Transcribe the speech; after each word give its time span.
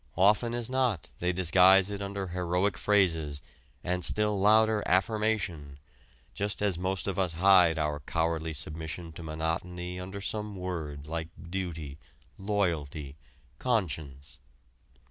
Often 0.17 0.55
as 0.55 0.67
not 0.67 1.11
they 1.19 1.31
disguise 1.31 1.91
it 1.91 2.01
under 2.01 2.29
heroic 2.29 2.75
phrases 2.75 3.39
and 3.83 4.03
still 4.03 4.39
louder 4.39 4.81
affirmation, 4.87 5.77
just 6.33 6.59
as 6.59 6.75
most 6.75 7.07
of 7.07 7.19
us 7.19 7.33
hide 7.33 7.77
our 7.77 7.99
cowardly 7.99 8.53
submission 8.53 9.11
to 9.11 9.21
monotony 9.21 9.99
under 9.99 10.19
some 10.19 10.55
word 10.55 11.05
like 11.05 11.27
duty, 11.51 11.99
loyalty, 12.39 13.15
conscience. 13.59 14.39